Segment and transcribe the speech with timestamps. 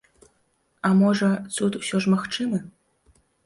[0.89, 1.29] А можа,
[1.59, 2.67] цуд усё ж магчымы?